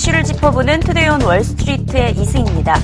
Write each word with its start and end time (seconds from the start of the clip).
이슈를 0.00 0.24
짚어보는 0.24 0.80
투데이온 0.80 1.20
월스트리트의 1.20 2.12
이승입니다. 2.12 2.74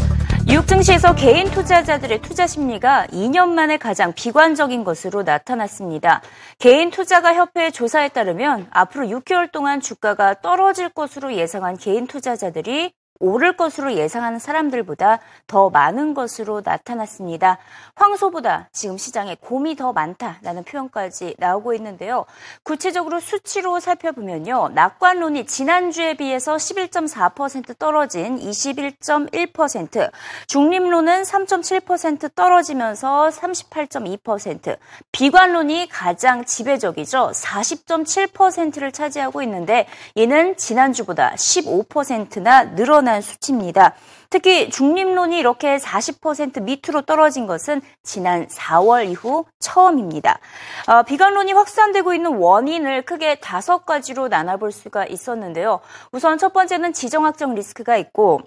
뉴욕 0.47 0.67
증시에서 0.67 1.15
개인 1.15 1.51
투자자들의 1.51 2.21
투자 2.21 2.47
심리가 2.47 3.07
2년 3.07 3.49
만에 3.49 3.79
가장 3.79 4.13
비관적인 4.13 4.85
것으로 4.85 5.23
나타났습니다. 5.23 6.21
개인 6.59 6.91
투자가 6.91 7.33
협회의 7.33 7.73
조사에 7.73 8.11
따르면 8.11 8.67
앞으로 8.71 9.07
6개월 9.07 9.51
동안 9.51 9.81
주가가 9.81 10.43
떨어질 10.43 10.91
것으로 10.91 11.33
예상한 11.33 11.79
개인 11.79 12.07
투자자들이 12.07 12.93
오를 13.19 13.57
것으로 13.57 13.95
예상하는 13.95 14.39
사람들보다 14.39 15.21
더 15.47 15.71
많은 15.71 16.15
것으로 16.15 16.63
나타났습니다. 16.65 17.59
황소보다 17.95 18.69
지금 18.73 18.99
시장에 18.99 19.37
곰이 19.41 19.77
더 19.77 19.93
많다라는 19.93 20.65
표현까지 20.65 21.37
나오고 21.39 21.75
있는데요. 21.75 22.27
구체적으로 22.63 23.21
수치로 23.21 23.81
살펴보면요. 23.81 24.71
낙관론이 24.75 25.47
지난주에 25.47 26.15
비해서 26.15 26.57
11.4% 26.57 27.79
떨어진 27.79 28.39
21.1%, 28.39 30.11
중립론은 30.47 31.23
3.7% 31.23 32.35
떨어지면서 32.35 33.29
38.2%, 33.29 34.77
비관론이 35.13 35.89
가장 35.89 36.45
지배적이죠. 36.45 37.31
40.7%를 37.35 38.93
차지하고 38.93 39.43
있는데 39.43 39.87
이는 40.15 40.57
지난주보다 40.57 41.35
15%나 41.35 42.75
늘어 42.75 43.01
늘어난 43.07 43.23
수치입니다. 43.23 43.95
특히 44.29 44.69
중립론이 44.69 45.39
이렇게 45.39 45.77
40% 45.77 46.63
밑으로 46.63 47.03
떨어진 47.03 47.47
것은 47.47 47.81
지난 48.03 48.49
4월 48.49 49.09
이후 49.09 49.45
처음입니다. 49.61 50.41
어, 50.89 51.05
비관론이 51.05 51.53
확산되고 51.53 52.13
있는 52.13 52.37
원인을 52.37 53.03
크게 53.03 53.37
다섯 53.37 53.87
가지로 53.87 54.27
나눠볼 54.27 54.73
수가 54.73 55.07
있었는데요. 55.07 55.81
우선 56.11 56.37
첫 56.39 56.53
번째는 56.53 56.93
지정학적 56.93 57.55
리스크가 57.55 57.97
있고 57.97 58.41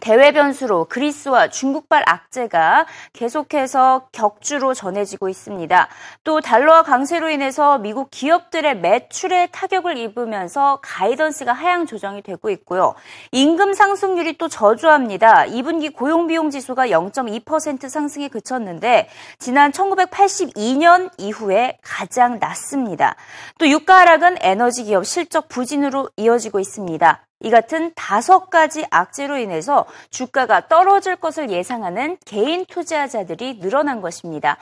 대외 0.00 0.32
변수로 0.32 0.86
그리스와 0.86 1.48
중국발 1.48 2.04
악재가 2.06 2.86
계속해서 3.12 4.08
격주로 4.12 4.74
전해지고 4.74 5.28
있습니다. 5.28 5.88
또 6.24 6.40
달러와 6.40 6.82
강세로 6.82 7.30
인해서 7.30 7.78
미국 7.78 8.10
기업들의 8.10 8.78
매출에 8.78 9.48
타격을 9.48 9.96
입으면서 9.96 10.80
가이던스가 10.82 11.52
하향 11.52 11.86
조정이 11.86 12.22
되고 12.22 12.50
있고요. 12.50 12.94
임금 13.32 13.74
상승률이 13.74 14.38
또 14.38 14.48
저조합니다. 14.48 15.46
2분기 15.46 15.92
고용비용 15.92 16.50
지수가 16.50 16.88
0.2% 16.88 17.88
상승에 17.88 18.28
그쳤는데 18.28 19.08
지난 19.38 19.72
1982년 19.72 21.10
이후에 21.18 21.78
가장 21.82 22.38
낮습니다. 22.38 23.16
또 23.58 23.68
유가 23.68 23.98
하락은 23.98 24.36
에너지 24.40 24.84
기업 24.84 25.04
실적 25.06 25.48
부진으로 25.48 26.10
이어지고 26.16 26.60
있습니다. 26.60 27.25
이 27.40 27.50
같은 27.50 27.92
다섯 27.94 28.50
가지 28.50 28.86
악재로 28.90 29.36
인해서 29.38 29.84
주가가 30.10 30.68
떨어질 30.68 31.16
것을 31.16 31.50
예상하는 31.50 32.16
개인 32.24 32.64
투자자들이 32.66 33.60
늘어난 33.60 34.00
것입니다. 34.00 34.56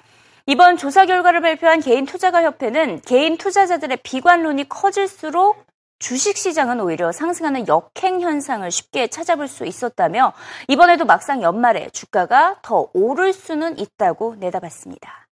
이번 0.46 0.76
조사 0.76 1.06
결과를 1.06 1.40
발표한 1.40 1.80
개인 1.80 2.04
투자가 2.04 2.42
협회는 2.42 3.00
개인 3.06 3.38
투자자들의 3.38 3.98
비관론이 4.02 4.68
커질수록 4.68 5.64
주식 5.98 6.36
시장은 6.36 6.80
오히려 6.80 7.12
상승하는 7.12 7.66
역행 7.66 8.20
현상을 8.20 8.70
쉽게 8.70 9.06
찾아볼 9.06 9.48
수 9.48 9.64
있었다며 9.64 10.34
이번에도 10.68 11.06
막상 11.06 11.40
연말에 11.40 11.88
주가가 11.90 12.56
더 12.60 12.90
오를 12.92 13.32
수는 13.32 13.78
있다고 13.78 14.34
내다봤습니다. 14.38 15.23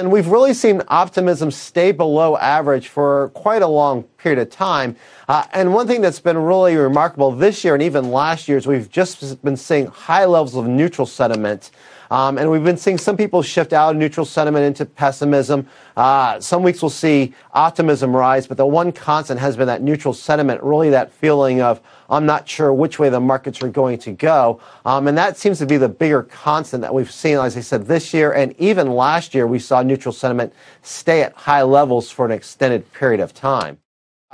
And 0.00 0.10
we've 0.10 0.28
really 0.28 0.54
seen 0.54 0.80
optimism 0.88 1.50
stay 1.50 1.92
below 1.92 2.38
average 2.38 2.88
for 2.88 3.28
quite 3.34 3.60
a 3.60 3.66
long 3.66 4.04
period 4.16 4.38
of 4.38 4.48
time. 4.48 4.96
Uh, 5.28 5.44
and 5.52 5.74
one 5.74 5.86
thing 5.86 6.00
that's 6.00 6.20
been 6.20 6.38
really 6.38 6.74
remarkable 6.74 7.30
this 7.30 7.62
year 7.62 7.74
and 7.74 7.82
even 7.82 8.10
last 8.10 8.48
year 8.48 8.56
is 8.56 8.66
we've 8.66 8.90
just 8.90 9.44
been 9.44 9.58
seeing 9.58 9.88
high 9.88 10.24
levels 10.24 10.56
of 10.56 10.66
neutral 10.66 11.06
sentiment 11.06 11.70
um, 12.10 12.38
and 12.38 12.50
we've 12.50 12.64
been 12.64 12.76
seeing 12.76 12.98
some 12.98 13.16
people 13.16 13.42
shift 13.42 13.72
out 13.72 13.90
of 13.90 13.96
neutral 13.96 14.26
sentiment 14.26 14.64
into 14.64 14.84
pessimism. 14.84 15.66
Uh, 15.96 16.40
some 16.40 16.62
weeks 16.62 16.82
we'll 16.82 16.90
see 16.90 17.34
optimism 17.52 18.14
rise, 18.14 18.46
but 18.46 18.56
the 18.56 18.66
one 18.66 18.90
constant 18.92 19.38
has 19.38 19.56
been 19.56 19.66
that 19.66 19.82
neutral 19.82 20.12
sentiment, 20.12 20.62
really 20.62 20.90
that 20.90 21.12
feeling 21.12 21.60
of, 21.60 21.80
I'm 22.08 22.26
not 22.26 22.48
sure 22.48 22.72
which 22.72 22.98
way 22.98 23.08
the 23.08 23.20
markets 23.20 23.62
are 23.62 23.68
going 23.68 23.98
to 24.00 24.12
go. 24.12 24.60
Um, 24.84 25.06
and 25.06 25.16
that 25.16 25.36
seems 25.36 25.58
to 25.58 25.66
be 25.66 25.76
the 25.76 25.88
bigger 25.88 26.24
constant 26.24 26.80
that 26.82 26.92
we've 26.92 27.10
seen, 27.10 27.38
as 27.38 27.56
I 27.56 27.60
said, 27.60 27.86
this 27.86 28.12
year 28.12 28.32
and 28.32 28.54
even 28.58 28.90
last 28.90 29.34
year, 29.34 29.46
we 29.46 29.58
saw 29.58 29.82
neutral 29.82 30.12
sentiment 30.12 30.52
stay 30.82 31.22
at 31.22 31.32
high 31.34 31.62
levels 31.62 32.10
for 32.10 32.24
an 32.24 32.32
extended 32.32 32.92
period 32.92 33.20
of 33.20 33.32
time. 33.32 33.78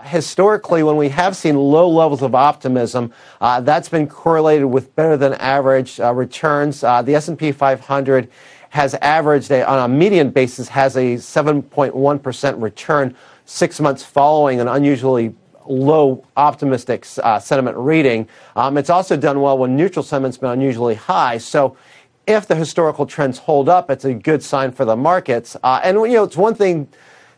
Historically, 0.05 0.83
when 0.83 0.97
we 0.97 1.09
have 1.09 1.35
seen 1.35 1.57
low 1.57 1.89
levels 1.89 2.21
of 2.21 2.35
optimism, 2.35 3.11
uh, 3.41 3.63
that's 3.63 3.89
been 3.89 4.07
correlated 4.07 4.67
with 4.67 4.95
better 4.95 5.17
than 5.17 5.33
average 5.35 5.99
uh, 5.99 6.13
returns. 6.13 6.85
Uh, 6.85 7.01
the 7.01 7.15
S&P 7.15 7.51
500 7.51 8.29
has 8.69 8.93
averaged 8.97 9.51
a, 9.51 9.67
on 9.67 9.91
a 9.91 9.93
median 9.93 10.29
basis 10.29 10.69
has 10.69 10.97
a 10.97 11.15
7.1% 11.15 12.63
return 12.63 13.17
six 13.47 13.81
months 13.81 14.05
following 14.05 14.61
an 14.61 14.69
unusually 14.69 15.35
low 15.67 16.23
optimistic 16.37 17.07
uh, 17.23 17.39
sentiment 17.39 17.79
reading. 17.79 18.29
Um, 18.55 18.77
it's 18.77 18.91
also 18.91 19.17
done 19.17 19.41
well 19.41 19.57
when 19.57 19.77
neutral 19.77 20.03
sentiment's 20.03 20.37
been 20.37 20.51
unusually 20.51 20.95
high. 20.95 21.39
So 21.39 21.75
if 22.27 22.47
the 22.47 22.55
historical 22.55 23.07
trends 23.07 23.39
hold 23.39 23.71
up, 23.71 23.91
it's 23.91 24.05
a 24.05 24.13
good 24.13 24.43
sign 24.43 24.73
for 24.73 24.85
the 24.85 24.95
markets. 24.95 25.57
Uh, 25.63 25.81
and 25.83 25.97
you 25.97 26.13
know, 26.13 26.25
it's 26.25 26.37
one 26.37 26.55
thing 26.55 26.87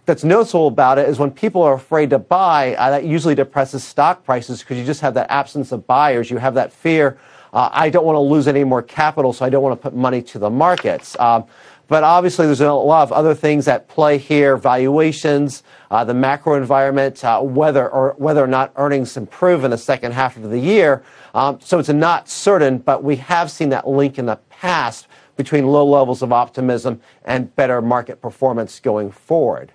that's 0.08 0.24
noticeable 0.24 0.68
about 0.68 0.98
it 0.98 1.06
is 1.06 1.18
when 1.18 1.30
people 1.30 1.62
are 1.62 1.74
afraid 1.74 2.08
to 2.10 2.18
buy, 2.18 2.74
uh, 2.76 2.90
that 2.90 3.04
usually 3.04 3.34
depresses 3.34 3.84
stock 3.84 4.24
prices 4.24 4.60
because 4.60 4.78
you 4.78 4.84
just 4.86 5.02
have 5.02 5.12
that 5.12 5.30
absence 5.30 5.70
of 5.70 5.86
buyers. 5.86 6.30
You 6.30 6.38
have 6.38 6.54
that 6.54 6.72
fear. 6.72 7.18
Uh, 7.52 7.68
I 7.70 7.90
don't 7.90 8.06
want 8.06 8.16
to 8.16 8.20
lose 8.20 8.48
any 8.48 8.64
more 8.64 8.82
capital, 8.82 9.34
so 9.34 9.44
I 9.44 9.50
don't 9.50 9.62
want 9.62 9.78
to 9.78 9.82
put 9.82 9.94
money 9.94 10.22
to 10.22 10.38
the 10.38 10.48
markets. 10.48 11.14
Um, 11.20 11.44
but 11.88 12.04
obviously, 12.04 12.46
there's 12.46 12.62
a 12.62 12.72
lot 12.72 13.02
of 13.02 13.12
other 13.12 13.34
things 13.34 13.68
at 13.68 13.86
play 13.86 14.16
here: 14.16 14.56
valuations, 14.56 15.62
uh, 15.90 16.04
the 16.04 16.14
macro 16.14 16.54
environment, 16.54 17.22
uh, 17.22 17.40
whether 17.42 17.90
or 17.90 18.14
whether 18.16 18.42
or 18.42 18.48
not 18.48 18.72
earnings 18.76 19.14
improve 19.18 19.62
in 19.62 19.70
the 19.70 19.78
second 19.78 20.12
half 20.12 20.38
of 20.38 20.48
the 20.48 20.58
year. 20.58 21.02
Um, 21.34 21.60
so 21.60 21.78
it's 21.78 21.90
not 21.90 22.30
certain, 22.30 22.78
but 22.78 23.04
we 23.04 23.16
have 23.16 23.50
seen 23.50 23.68
that 23.70 23.86
link 23.86 24.18
in 24.18 24.24
the 24.24 24.36
past 24.48 25.06
between 25.36 25.66
low 25.66 25.84
levels 25.84 26.22
of 26.22 26.32
optimism 26.32 27.00
and 27.26 27.54
better 27.56 27.82
market 27.82 28.22
performance 28.22 28.80
going 28.80 29.10
forward. 29.10 29.72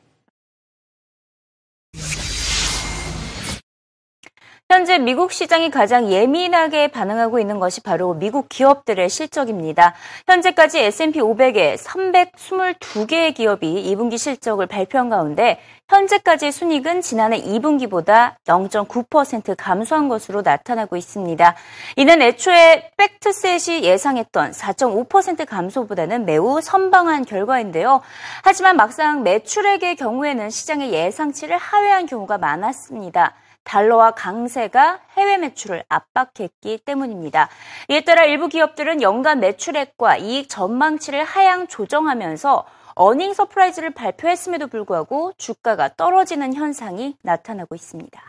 현재 4.73 4.97
미국 4.97 5.31
시장이 5.31 5.69
가장 5.69 6.11
예민하게 6.11 6.87
반응하고 6.87 7.37
있는 7.37 7.59
것이 7.59 7.79
바로 7.79 8.15
미국 8.15 8.49
기업들의 8.49 9.07
실적입니다. 9.07 9.93
현재까지 10.25 10.79
S&P 10.79 11.19
500에 11.19 11.77
322개의 11.77 13.35
기업이 13.35 13.93
2분기 13.93 14.17
실적을 14.17 14.65
발표한 14.65 15.09
가운데 15.09 15.59
현재까지의 15.89 16.51
순익은 16.51 17.01
지난해 17.01 17.39
2분기보다 17.39 18.33
0.9% 18.47 19.53
감소한 19.55 20.09
것으로 20.09 20.41
나타나고 20.41 20.95
있습니다. 20.97 21.55
이는 21.97 22.21
애초에 22.23 22.89
팩트셋이 22.97 23.83
예상했던 23.83 24.53
4.5% 24.53 25.45
감소보다는 25.45 26.25
매우 26.25 26.61
선방한 26.61 27.25
결과인데요. 27.25 28.01
하지만 28.43 28.75
막상 28.75 29.21
매출액의 29.21 29.97
경우에는 29.97 30.49
시장의 30.49 30.93
예상치를 30.93 31.59
하회한 31.59 32.07
경우가 32.07 32.39
많았습니다. 32.39 33.35
달러와 33.63 34.11
강세가 34.11 34.99
해외 35.17 35.37
매출을 35.37 35.83
압박했기 35.89 36.79
때문입니다. 36.85 37.49
이에 37.89 38.01
따라 38.01 38.23
일부 38.25 38.47
기업들은 38.47 39.01
연간 39.01 39.39
매출액과 39.39 40.17
이익 40.17 40.49
전망치를 40.49 41.23
하향 41.23 41.67
조정하면서 41.67 42.65
어닝 42.95 43.33
서프라이즈를 43.33 43.91
발표했음에도 43.91 44.67
불구하고 44.67 45.33
주가가 45.37 45.89
떨어지는 45.95 46.53
현상이 46.53 47.15
나타나고 47.23 47.75
있습니다. 47.75 48.21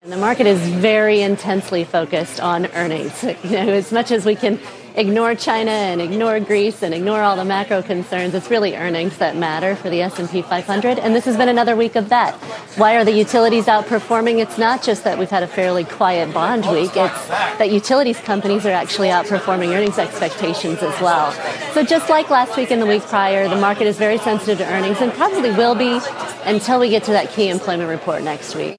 The 0.00 0.16
market 0.16 0.46
is 0.46 0.60
very 0.80 1.22
intensely 1.22 1.82
focused 1.84 2.40
on 2.40 2.66
earnings. 2.74 3.24
You 3.44 3.58
know, 3.58 3.68
as 3.74 3.92
much 3.92 4.14
as 4.14 4.26
we 4.26 4.36
can 4.36 4.58
ignore 4.98 5.32
China 5.36 5.70
and 5.70 6.02
ignore 6.02 6.40
Greece 6.40 6.82
and 6.82 6.92
ignore 6.92 7.22
all 7.22 7.36
the 7.36 7.44
macro 7.44 7.82
concerns, 7.82 8.34
it's 8.34 8.50
really 8.50 8.74
earnings 8.74 9.16
that 9.18 9.36
matter 9.36 9.76
for 9.76 9.88
the 9.88 10.02
S&P 10.02 10.42
500. 10.42 10.98
And 10.98 11.14
this 11.14 11.24
has 11.24 11.36
been 11.36 11.48
another 11.48 11.76
week 11.76 11.94
of 11.94 12.08
that. 12.08 12.34
Why 12.76 12.96
are 12.96 13.04
the 13.04 13.12
utilities 13.12 13.66
outperforming? 13.66 14.42
It's 14.42 14.58
not 14.58 14.82
just 14.82 15.04
that 15.04 15.16
we've 15.16 15.30
had 15.30 15.44
a 15.44 15.46
fairly 15.46 15.84
quiet 15.84 16.34
bond 16.34 16.66
week. 16.66 16.96
It's 16.96 17.28
that 17.28 17.70
utilities 17.70 18.18
companies 18.18 18.66
are 18.66 18.72
actually 18.72 19.08
outperforming 19.08 19.72
earnings 19.72 19.98
expectations 19.98 20.82
as 20.82 21.00
well. 21.00 21.30
So 21.74 21.84
just 21.84 22.10
like 22.10 22.28
last 22.28 22.56
week 22.56 22.72
and 22.72 22.82
the 22.82 22.86
week 22.86 23.02
prior, 23.02 23.48
the 23.48 23.56
market 23.56 23.86
is 23.86 23.96
very 23.98 24.18
sensitive 24.18 24.58
to 24.58 24.66
earnings 24.66 25.00
and 25.00 25.12
probably 25.12 25.52
will 25.52 25.76
be 25.76 26.00
until 26.44 26.80
we 26.80 26.90
get 26.90 27.04
to 27.04 27.12
that 27.12 27.30
key 27.30 27.48
employment 27.48 27.88
report 27.88 28.24
next 28.24 28.56
week. 28.56 28.76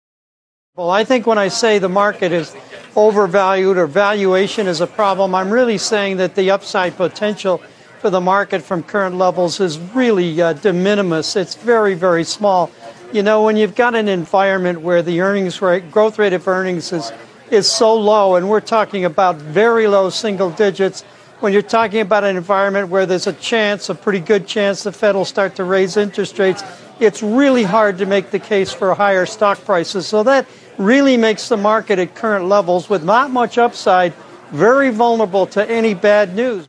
Well, 0.80 0.92
I 0.92 1.04
think 1.04 1.28
when 1.28 1.38
I 1.38 1.50
say 1.50 1.78
the 1.78 1.90
market 1.90 2.32
is 2.32 2.56
overvalued 2.96 3.78
or 3.78 3.86
valuation 3.86 4.66
is 4.66 4.80
a 4.80 4.88
problem, 4.88 5.36
I'm 5.36 5.52
really 5.52 5.78
saying 5.78 6.16
that 6.24 6.36
the 6.36 6.52
upside 6.52 6.96
potential 6.96 7.58
for 8.00 8.10
the 8.10 8.22
market 8.22 8.62
from 8.62 8.84
current 8.84 9.18
levels 9.18 9.60
is 9.60 9.78
really 9.78 10.42
uh, 10.42 10.54
de 10.54 10.72
minimis. 10.72 11.36
It's 11.36 11.56
very, 11.56 11.96
very 11.96 12.24
small. 12.24 12.72
You 13.12 13.24
know, 13.24 13.44
when 13.44 13.58
you've 13.58 13.76
got 13.76 13.94
an 13.94 14.08
environment 14.08 14.80
where 14.80 15.02
the 15.02 15.20
earnings 15.20 15.62
rate, 15.62 15.92
growth 15.92 16.18
rate 16.18 16.32
of 16.32 16.48
earnings 16.48 16.94
is, 16.94 17.12
is 17.52 17.70
so 17.70 17.94
low, 17.94 18.38
and 18.38 18.50
we're 18.50 18.62
talking 18.62 19.04
about 19.04 19.36
very 19.36 19.86
low 19.86 20.10
single 20.10 20.50
digits, 20.50 21.02
when 21.42 21.52
you're 21.52 21.62
talking 21.62 22.00
about 22.00 22.24
an 22.24 22.38
environment 22.38 22.88
where 22.88 23.06
there's 23.06 23.28
a 23.28 23.34
chance, 23.34 23.90
a 23.90 23.96
pretty 23.96 24.22
good 24.22 24.48
chance, 24.48 24.84
the 24.84 24.94
Fed 24.94 25.16
will 25.16 25.26
start 25.26 25.56
to 25.56 25.66
raise 25.66 25.98
interest 25.98 26.40
rates, 26.40 26.64
it's 27.02 27.22
really 27.22 27.64
hard 27.64 27.98
to 27.98 28.06
make 28.06 28.32
the 28.32 28.40
case 28.40 28.72
for 28.72 28.94
higher 28.94 29.26
stock 29.26 29.64
prices. 29.66 30.06
So 30.08 30.24
that 30.24 30.48
really 30.80 31.18
makes 31.18 31.50
the 31.50 31.58
market 31.58 32.00
at 32.00 32.16
current 32.16 32.46
levels 32.46 32.90
with 32.90 33.04
not 33.04 33.30
much 33.30 33.58
upside 33.58 34.14
very 34.52 34.90
vulnerable 34.90 35.46
to 35.46 35.70
any 35.70 35.94
bad 35.94 36.36
news. 36.36 36.68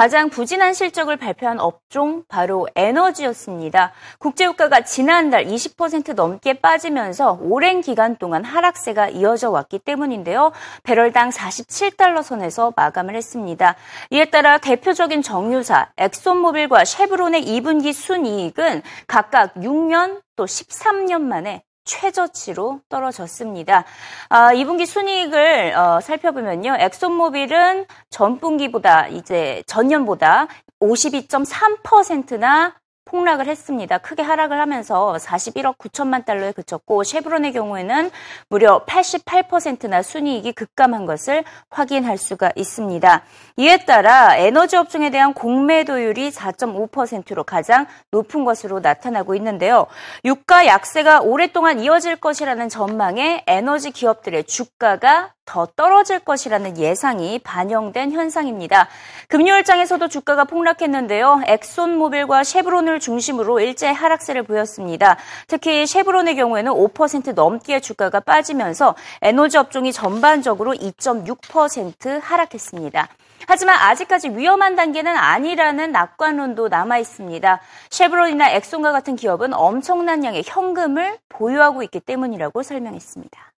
가장 0.00 0.30
부진한 0.30 0.72
실적을 0.72 1.18
발표한 1.18 1.60
업종 1.60 2.24
바로 2.26 2.66
에너지였습니다. 2.74 3.92
국제유가가 4.18 4.80
지난달 4.80 5.44
20% 5.44 6.14
넘게 6.14 6.54
빠지면서 6.54 7.38
오랜 7.42 7.82
기간 7.82 8.16
동안 8.16 8.42
하락세가 8.42 9.10
이어져 9.10 9.50
왔기 9.50 9.80
때문인데요. 9.80 10.52
배럴당 10.84 11.28
47달러 11.28 12.22
선에서 12.22 12.72
마감을 12.76 13.14
했습니다. 13.14 13.76
이에 14.08 14.24
따라 14.24 14.56
대표적인 14.56 15.20
정유사 15.20 15.90
엑손모빌과 15.98 16.86
쉐브론의 16.86 17.44
2분기 17.44 17.92
순이익은 17.92 18.80
각각 19.06 19.52
6년 19.56 20.22
또 20.34 20.46
13년 20.46 21.20
만에 21.20 21.62
최저치로 21.84 22.80
떨어졌습니다. 22.88 23.84
아, 24.28 24.52
2분기 24.52 24.86
순이익을 24.86 25.74
어, 25.76 26.00
살펴보면요. 26.00 26.76
엑손모빌은 26.78 27.86
전분기보다 28.10 29.08
이제 29.08 29.62
전년보다 29.66 30.46
52.3%나 30.80 32.79
폭락을 33.04 33.46
했습니다. 33.46 33.98
크게 33.98 34.22
하락을 34.22 34.60
하면서 34.60 35.16
41억 35.18 35.76
9천만 35.78 36.24
달러에 36.24 36.52
그쳤고 36.52 37.02
쉐브론의 37.04 37.52
경우에는 37.52 38.10
무려 38.48 38.84
88%나 38.86 40.02
순이익이 40.02 40.52
급감한 40.52 41.06
것을 41.06 41.44
확인할 41.70 42.18
수가 42.18 42.52
있습니다. 42.54 43.22
이에 43.56 43.84
따라 43.84 44.36
에너지 44.36 44.76
업종에 44.76 45.10
대한 45.10 45.34
공매도율이 45.34 46.30
4.5%로 46.30 47.44
가장 47.44 47.86
높은 48.10 48.44
것으로 48.44 48.80
나타나고 48.80 49.34
있는데요. 49.34 49.86
유가 50.24 50.66
약세가 50.66 51.20
오랫동안 51.20 51.80
이어질 51.80 52.16
것이라는 52.16 52.68
전망에 52.68 53.44
에너지 53.46 53.90
기업들의 53.90 54.44
주가가 54.44 55.32
더 55.44 55.66
떨어질 55.66 56.20
것이라는 56.20 56.78
예상이 56.78 57.38
반영된 57.40 58.12
현상입니다. 58.12 58.88
금요일장에서도 59.28 60.06
주가가 60.08 60.44
폭락했는데요. 60.44 61.42
엑손모빌과 61.46 62.44
쉐브론을 62.44 63.00
중심으로 63.00 63.60
일제 63.60 63.88
하락세를 63.88 64.44
보였습니다. 64.44 65.16
특히 65.48 65.86
쉐브론의 65.86 66.36
경우에는 66.36 66.72
5% 66.72 67.34
넘게 67.34 67.80
주가가 67.80 68.20
빠지면서 68.20 68.94
에너지 69.22 69.58
업종이 69.58 69.92
전반적으로 69.92 70.72
2.6% 70.72 72.20
하락했습니다. 72.20 73.08
하지만 73.46 73.76
아직까지 73.80 74.30
위험한 74.30 74.76
단계는 74.76 75.16
아니라는 75.16 75.90
낙관론도 75.90 76.68
남아 76.68 76.98
있습니다. 76.98 77.60
쉐브론이나 77.90 78.50
엑손과 78.50 78.92
같은 78.92 79.16
기업은 79.16 79.54
엄청난 79.54 80.24
양의 80.24 80.44
현금을 80.46 81.18
보유하고 81.28 81.82
있기 81.82 81.98
때문이라고 81.98 82.62
설명했습니다. 82.62 83.50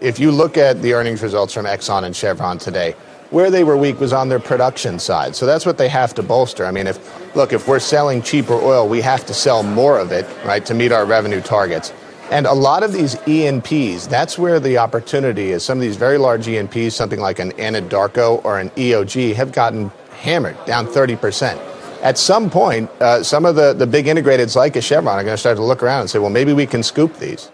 If 0.00 0.18
you 0.18 0.30
look 0.30 0.56
at 0.56 0.80
the 0.80 0.94
earnings 0.94 1.22
results 1.22 1.52
from 1.52 1.66
Exxon 1.66 2.04
and 2.04 2.16
Chevron 2.16 2.58
today, 2.58 2.94
where 3.30 3.50
they 3.50 3.64
were 3.64 3.76
weak 3.76 4.00
was 4.00 4.12
on 4.12 4.28
their 4.28 4.40
production 4.40 4.98
side. 4.98 5.36
So 5.36 5.46
that's 5.46 5.64
what 5.64 5.78
they 5.78 5.88
have 5.88 6.14
to 6.14 6.22
bolster. 6.22 6.66
I 6.66 6.70
mean, 6.70 6.86
if 6.86 7.36
look, 7.36 7.52
if 7.52 7.68
we're 7.68 7.78
selling 7.78 8.22
cheaper 8.22 8.54
oil, 8.54 8.88
we 8.88 9.00
have 9.02 9.24
to 9.26 9.34
sell 9.34 9.62
more 9.62 9.98
of 9.98 10.10
it, 10.10 10.26
right, 10.44 10.64
to 10.66 10.74
meet 10.74 10.90
our 10.90 11.04
revenue 11.04 11.40
targets. 11.40 11.92
And 12.30 12.46
a 12.46 12.52
lot 12.52 12.82
of 12.82 12.92
these 12.92 13.16
E&Ps, 13.26 14.06
that's 14.06 14.38
where 14.38 14.60
the 14.60 14.78
opportunity 14.78 15.50
is. 15.50 15.64
Some 15.64 15.78
of 15.78 15.82
these 15.82 15.96
very 15.96 16.16
large 16.16 16.46
E&Ps, 16.46 16.94
something 16.94 17.20
like 17.20 17.38
an 17.38 17.52
Anadarko 17.52 18.44
or 18.44 18.58
an 18.58 18.70
EOG, 18.70 19.34
have 19.34 19.52
gotten 19.52 19.90
hammered, 20.20 20.56
down 20.64 20.86
30%. 20.86 21.58
At 22.02 22.18
some 22.18 22.48
point, 22.48 22.88
uh, 23.00 23.22
some 23.22 23.44
of 23.44 23.56
the, 23.56 23.74
the 23.74 23.86
big 23.86 24.06
integrateds 24.06 24.56
like 24.56 24.76
a 24.76 24.80
Chevron 24.80 25.18
are 25.18 25.24
going 25.24 25.34
to 25.34 25.38
start 25.38 25.56
to 25.56 25.64
look 25.64 25.82
around 25.82 26.02
and 26.02 26.10
say, 26.10 26.18
well, 26.18 26.30
maybe 26.30 26.52
we 26.52 26.66
can 26.66 26.82
scoop 26.82 27.16
these. 27.18 27.50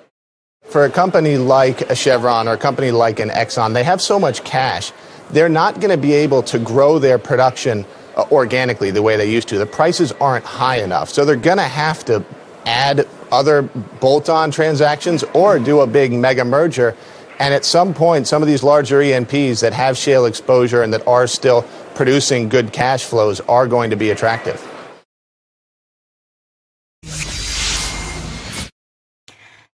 For 0.69 0.85
a 0.85 0.91
company 0.91 1.37
like 1.37 1.83
a 1.83 1.95
Chevron 1.95 2.49
or 2.49 2.55
a 2.55 2.59
company 2.59 2.91
like 2.91 3.21
an 3.21 3.29
Exxon, 3.31 3.73
they 3.73 3.85
have 3.85 4.03
so 4.03 4.19
much 4.19 4.43
cash, 4.43 4.93
they're 5.31 5.49
not 5.49 5.81
going 5.81 5.91
to 5.91 5.97
be 5.97 6.13
able 6.13 6.43
to 6.45 6.59
grow 6.59 6.99
their 6.99 7.19
production 7.19 7.87
uh, 8.17 8.25
organically 8.33 8.91
the 8.91 9.03
way 9.03 9.17
they 9.17 9.31
used 9.31 9.49
to. 9.49 9.59
The 9.59 9.67
prices 9.67 10.11
aren't 10.13 10.45
high 10.45 10.79
enough. 10.79 11.09
So 11.11 11.25
they're 11.25 11.37
going 11.37 11.59
to 11.59 11.63
have 11.63 12.05
to 12.07 12.25
add 12.65 13.07
other 13.31 13.63
bolt 13.63 14.29
on 14.29 14.51
transactions 14.51 15.23
or 15.35 15.59
do 15.59 15.81
a 15.81 15.87
big 15.87 16.13
mega 16.13 16.45
merger. 16.45 16.97
And 17.39 17.55
at 17.55 17.65
some 17.65 17.95
point, 17.95 18.27
some 18.27 18.43
of 18.43 18.49
these 18.49 18.63
larger 18.63 18.99
ENPs 18.99 19.61
that 19.61 19.73
have 19.73 19.97
shale 19.97 20.25
exposure 20.25 20.83
and 20.83 20.93
that 20.93 21.07
are 21.07 21.27
still 21.27 21.63
producing 21.95 22.49
good 22.49 22.73
cash 22.73 23.05
flows 23.05 23.41
are 23.41 23.67
going 23.67 23.91
to 23.91 23.97
be 23.97 24.11
attractive. 24.11 24.61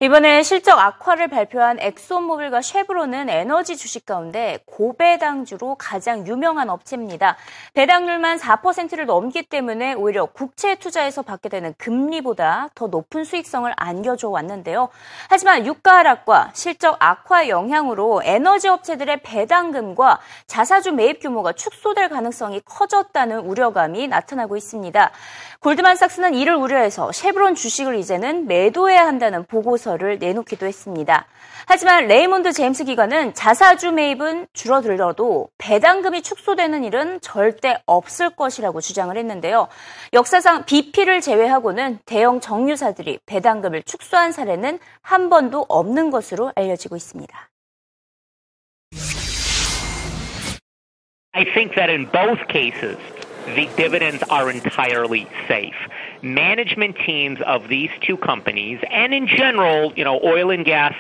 이번에 0.02 0.43
실적 0.43 0.79
악화를 0.79 1.29
발표한 1.29 1.79
엑소모빌과 1.79 2.62
쉐브론은 2.62 3.29
에너지 3.29 3.76
주식 3.76 4.06
가운데 4.06 4.58
고배당주로 4.64 5.75
가장 5.75 6.26
유명한 6.26 6.70
업체입니다. 6.70 7.37
배당률만 7.75 8.38
4%를 8.38 9.05
넘기 9.05 9.43
때문에 9.43 9.93
오히려 9.93 10.25
국채 10.25 10.76
투자에서 10.76 11.20
받게 11.20 11.50
되는 11.50 11.75
금리보다 11.76 12.70
더 12.75 12.87
높은 12.87 13.25
수익성을 13.25 13.70
안겨줘 13.76 14.31
왔는데요. 14.31 14.88
하지만 15.29 15.67
유가 15.67 15.99
하락과 15.99 16.53
실적 16.55 16.96
악화 16.99 17.49
영향으로 17.49 18.23
에너지 18.25 18.69
업체들의 18.69 19.20
배당금과 19.23 20.19
자사주 20.46 20.93
매입 20.93 21.20
규모가 21.20 21.53
축소될 21.53 22.08
가능성이 22.08 22.62
커졌다는 22.64 23.41
우려감이 23.41 24.08
나타나고 24.08 24.56
있습니다. 24.56 25.11
골드만삭스는 25.61 26.37
이를 26.37 26.55
우려해서 26.55 27.12
쉐브론 27.12 27.55
주식을 27.55 27.96
이제는 27.96 28.46
매도해야 28.46 29.06
한다는 29.06 29.44
보고서 29.44 29.89
를 29.96 30.19
내놓기도 30.19 30.66
했습니다. 30.66 31.26
하지만 31.66 32.06
레이몬드 32.06 32.52
제임스 32.52 32.84
기관은 32.84 33.34
자사주 33.34 33.92
매입은 33.92 34.46
줄어들어도 34.53 35.48
배당금이 35.58 36.22
축소되는 36.22 36.84
일은 36.84 37.20
절대 37.20 37.76
없을 37.86 38.31
것이라고 38.31 38.81
주장을 38.81 39.17
했는데요. 39.17 39.69
역사상 40.12 40.65
BP를 40.65 41.20
제외하고는 41.20 41.98
대형 42.06 42.41
정유사들이 42.41 43.20
배당금을 43.26 43.82
축소한 43.82 44.32
사례는 44.32 44.79
한 45.03 45.31
번도 45.31 45.67
없는 45.69 46.10
것으로 46.10 46.53
알려지고 46.55 46.96
있습니다. 46.96 47.50
I 51.32 51.44
think 51.55 51.76
that 51.76 51.88
in 51.88 52.10
both 52.10 52.41
cases, 52.48 52.98
the 53.55 53.69
dividends 53.76 54.24
are 54.31 54.50
entirely 54.50 55.26
safe. 55.46 55.79
Management 56.22 56.96
teams 56.96 57.41
of 57.46 57.69
these 57.69 57.91
two 58.00 58.17
companies, 58.17 58.81
and 58.91 59.15
in 59.15 59.27
general, 59.27 59.93
you 59.94 60.05
know, 60.05 60.20
oil 60.22 60.50
and 60.50 60.65
gas 60.65 60.94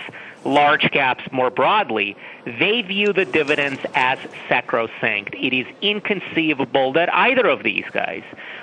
large 0.44 0.90
caps 0.90 1.22
more 1.30 1.50
broadly, 1.50 2.16
they 2.46 2.82
view 2.82 3.12
the 3.12 3.24
dividends 3.24 3.80
as 3.94 4.18
sacrosanct. 4.48 5.34
It 5.34 5.54
is 5.54 5.66
inconceivable 5.82 6.92
that 6.94 7.12
either 7.12 7.46
of 7.46 7.62
these 7.62 7.84
guys 7.92 8.22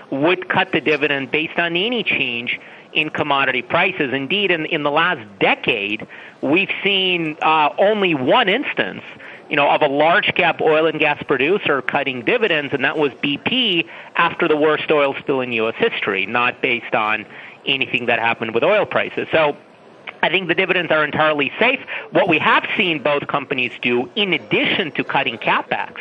would 0.10 0.50
cut 0.50 0.72
the 0.72 0.82
dividend 0.82 1.32
based 1.32 1.60
on 1.60 1.76
any 1.76 2.04
change 2.04 2.60
in 2.94 3.10
commodity 3.10 3.62
prices. 3.62 4.14
Indeed, 4.14 4.52
in, 4.52 4.66
in 4.66 4.84
the 4.84 4.92
last 4.92 5.22
decade, 5.40 6.08
we've 6.42 6.72
seen 6.84 7.38
uh, 7.42 7.70
only 7.78 8.16
one 8.16 8.50
instance 8.50 9.04
you 9.50 9.56
know, 9.56 9.70
of 9.70 9.82
a 9.82 9.88
large 9.88 10.34
cap 10.36 10.62
oil 10.62 10.88
and 10.88 11.00
gas 11.00 11.22
producer 11.24 11.82
cutting 11.82 12.24
dividends, 12.24 12.74
and 12.74 12.84
that 12.84 12.98
was 12.98 13.12
BP 13.14 13.88
after 14.16 14.48
the 14.48 14.58
worst 14.58 14.92
oil 14.92 15.16
spill 15.20 15.42
in 15.42 15.52
U.S. 15.54 15.76
history, 15.78 16.26
not 16.26 16.62
based 16.62 16.94
on 16.94 17.26
anything 17.66 18.06
that 18.08 18.20
happened 18.20 18.54
with 18.54 18.64
oil 18.64 18.86
prices. 18.86 19.28
So 19.32 19.56
I 20.22 20.30
think 20.30 20.48
the 20.48 20.56
dividends 20.56 20.92
are 20.92 21.04
entirely 21.04 21.52
safe. 21.60 21.80
What 22.12 22.28
we 22.28 22.40
have 22.40 22.66
seen 22.76 23.02
both 23.02 23.28
companies 23.28 23.72
do, 23.82 24.10
in 24.16 24.34
addition 24.34 24.92
to 24.94 25.04
cutting 25.04 25.38
capex, 25.38 25.98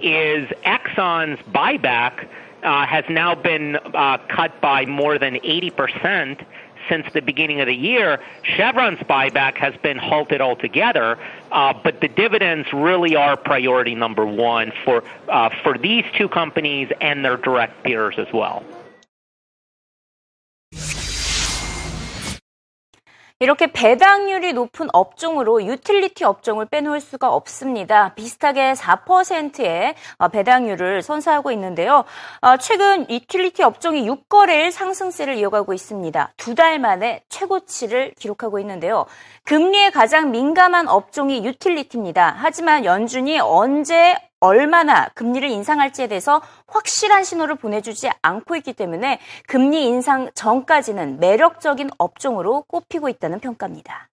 is 0.00 0.48
Exxon's 0.64 1.40
buyback 1.52 2.26
uh, 2.62 2.86
has 2.86 3.04
now 3.08 3.34
been 3.34 3.76
uh, 3.76 4.18
cut 4.28 4.60
by 4.60 4.86
more 4.86 5.18
than 5.18 5.36
80 5.36 5.70
percent 5.70 6.40
since 6.88 7.06
the 7.12 7.22
beginning 7.22 7.60
of 7.60 7.66
the 7.66 7.74
year. 7.74 8.20
Chevron's 8.42 9.00
buyback 9.00 9.56
has 9.56 9.74
been 9.82 9.98
halted 9.98 10.40
altogether, 10.40 11.18
uh, 11.52 11.72
but 11.72 12.00
the 12.00 12.08
dividends 12.08 12.72
really 12.72 13.16
are 13.16 13.36
priority 13.36 13.94
number 13.94 14.26
one 14.26 14.72
for 14.84 15.04
uh, 15.28 15.50
for 15.62 15.78
these 15.78 16.04
two 16.16 16.28
companies 16.28 16.90
and 17.00 17.24
their 17.24 17.36
direct 17.36 17.82
peers 17.84 18.14
as 18.18 18.32
well. 18.32 18.64
이렇게 23.42 23.68
배당률이 23.68 24.52
높은 24.52 24.88
업종으로 24.92 25.64
유틸리티 25.64 26.24
업종을 26.24 26.66
빼놓을 26.66 27.00
수가 27.00 27.32
없습니다. 27.32 28.12
비슷하게 28.14 28.74
4%의 28.74 29.94
어, 30.18 30.28
배당률을 30.28 31.00
선사하고 31.00 31.50
있는데요. 31.52 32.04
어, 32.42 32.58
최근 32.58 33.08
유틸리티 33.08 33.62
업종이 33.62 34.06
6거래일 34.06 34.70
상승세를 34.70 35.36
이어가고 35.36 35.72
있습니다. 35.72 36.32
두 36.36 36.54
달 36.54 36.78
만에 36.78 37.22
최고치를 37.30 38.12
기록하고 38.18 38.58
있는데요. 38.58 39.06
금리에 39.44 39.88
가장 39.88 40.30
민감한 40.30 40.88
업종이 40.88 41.42
유틸리티입니다. 41.46 42.34
하지만 42.38 42.84
연준이 42.84 43.40
언제 43.40 44.16
얼마나 44.40 45.08
금리를 45.10 45.48
인상할지에 45.48 46.08
대해서 46.08 46.42
확실한 46.66 47.24
신호를 47.24 47.56
보내주지 47.56 48.10
않고 48.22 48.56
있기 48.56 48.72
때문에 48.72 49.20
금리 49.46 49.86
인상 49.86 50.30
전까지는 50.34 51.20
매력적인 51.20 51.90
업종으로 51.98 52.62
꼽히고 52.62 53.08
있다는 53.08 53.40
평가입니다. 53.40 54.08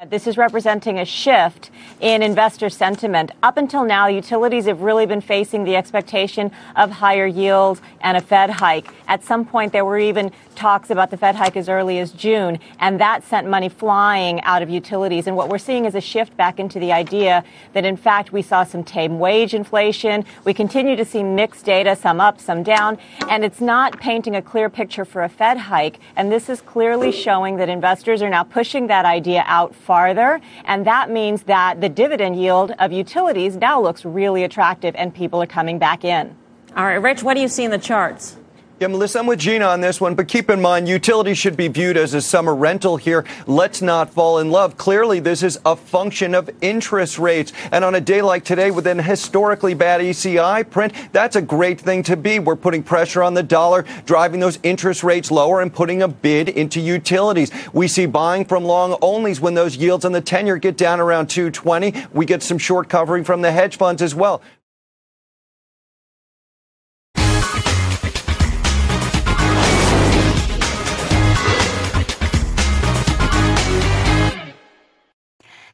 Uh, 0.00 0.06
this 0.06 0.26
is 0.26 0.38
representing 0.38 0.98
a 0.98 1.04
shift 1.04 1.70
in 2.00 2.22
investor 2.22 2.70
sentiment. 2.70 3.32
Up 3.42 3.58
until 3.58 3.84
now, 3.84 4.06
utilities 4.06 4.64
have 4.64 4.80
really 4.80 5.04
been 5.04 5.20
facing 5.20 5.64
the 5.64 5.76
expectation 5.76 6.50
of 6.74 6.90
higher 6.90 7.26
yields 7.26 7.82
and 8.00 8.16
a 8.16 8.20
Fed 8.22 8.48
hike. 8.48 8.90
At 9.08 9.22
some 9.22 9.44
point, 9.44 9.72
there 9.72 9.84
were 9.84 9.98
even 9.98 10.32
talks 10.54 10.90
about 10.90 11.10
the 11.10 11.16
Fed 11.16 11.36
hike 11.36 11.56
as 11.56 11.68
early 11.68 11.98
as 11.98 12.12
June, 12.12 12.58
and 12.78 13.00
that 13.00 13.24
sent 13.24 13.48
money 13.48 13.68
flying 13.68 14.40
out 14.42 14.62
of 14.62 14.70
utilities. 14.70 15.26
And 15.26 15.36
what 15.36 15.48
we're 15.48 15.58
seeing 15.58 15.84
is 15.84 15.94
a 15.94 16.00
shift 16.00 16.36
back 16.36 16.58
into 16.58 16.78
the 16.78 16.92
idea 16.92 17.44
that, 17.72 17.84
in 17.84 17.96
fact, 17.96 18.32
we 18.32 18.42
saw 18.42 18.64
some 18.64 18.84
tame 18.84 19.18
wage 19.18 19.52
inflation. 19.52 20.24
We 20.44 20.54
continue 20.54 20.96
to 20.96 21.04
see 21.04 21.22
mixed 21.22 21.66
data, 21.66 21.94
some 21.96 22.20
up, 22.20 22.40
some 22.40 22.62
down, 22.62 22.98
and 23.28 23.44
it's 23.44 23.60
not 23.60 24.00
painting 24.00 24.36
a 24.36 24.42
clear 24.42 24.70
picture 24.70 25.04
for 25.04 25.22
a 25.22 25.28
Fed 25.28 25.58
hike. 25.58 25.98
And 26.16 26.32
this 26.32 26.48
is 26.48 26.62
clearly 26.62 27.12
showing 27.12 27.56
that 27.56 27.68
investors 27.68 28.22
are 28.22 28.30
now 28.30 28.44
pushing 28.44 28.86
that 28.86 29.04
idea 29.04 29.44
out 29.46 29.74
farther. 29.90 30.40
And 30.66 30.86
that 30.86 31.10
means 31.10 31.42
that 31.54 31.80
the 31.80 31.88
dividend 31.88 32.40
yield 32.40 32.72
of 32.78 32.92
utilities 32.92 33.56
now 33.56 33.80
looks 33.82 34.04
really 34.04 34.44
attractive 34.44 34.94
and 34.94 35.12
people 35.12 35.42
are 35.42 35.48
coming 35.48 35.80
back 35.80 36.04
in. 36.04 36.36
All 36.76 36.84
right, 36.84 37.02
Rich, 37.02 37.24
what 37.24 37.34
do 37.34 37.40
you 37.40 37.48
see 37.48 37.64
in 37.64 37.72
the 37.72 37.78
charts? 37.78 38.36
Yeah, 38.80 38.86
Melissa, 38.86 39.18
I'm 39.18 39.26
with 39.26 39.40
Gina 39.40 39.66
on 39.66 39.82
this 39.82 40.00
one, 40.00 40.14
but 40.14 40.26
keep 40.26 40.48
in 40.48 40.58
mind, 40.58 40.88
utilities 40.88 41.36
should 41.36 41.54
be 41.54 41.68
viewed 41.68 41.98
as 41.98 42.14
a 42.14 42.22
summer 42.22 42.54
rental 42.54 42.96
here. 42.96 43.26
Let's 43.46 43.82
not 43.82 44.08
fall 44.08 44.38
in 44.38 44.50
love. 44.50 44.78
Clearly, 44.78 45.20
this 45.20 45.42
is 45.42 45.60
a 45.66 45.76
function 45.76 46.34
of 46.34 46.48
interest 46.62 47.18
rates. 47.18 47.52
And 47.72 47.84
on 47.84 47.94
a 47.94 48.00
day 48.00 48.22
like 48.22 48.42
today 48.42 48.70
with 48.70 48.86
an 48.86 48.98
historically 48.98 49.74
bad 49.74 50.00
ECI 50.00 50.70
print, 50.70 50.94
that's 51.12 51.36
a 51.36 51.42
great 51.42 51.78
thing 51.78 52.02
to 52.04 52.16
be. 52.16 52.38
We're 52.38 52.56
putting 52.56 52.82
pressure 52.82 53.22
on 53.22 53.34
the 53.34 53.42
dollar, 53.42 53.84
driving 54.06 54.40
those 54.40 54.58
interest 54.62 55.04
rates 55.04 55.30
lower 55.30 55.60
and 55.60 55.70
putting 55.70 56.00
a 56.00 56.08
bid 56.08 56.48
into 56.48 56.80
utilities. 56.80 57.50
We 57.74 57.86
see 57.86 58.06
buying 58.06 58.46
from 58.46 58.64
long 58.64 58.92
onlys 59.02 59.40
when 59.40 59.52
those 59.52 59.76
yields 59.76 60.06
on 60.06 60.12
the 60.12 60.22
10 60.22 60.46
year 60.46 60.56
get 60.56 60.78
down 60.78 61.00
around 61.00 61.28
220. 61.28 62.06
We 62.14 62.24
get 62.24 62.42
some 62.42 62.56
short 62.56 62.88
covering 62.88 63.24
from 63.24 63.42
the 63.42 63.52
hedge 63.52 63.76
funds 63.76 64.00
as 64.00 64.14
well. 64.14 64.40